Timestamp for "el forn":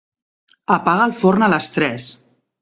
1.09-1.47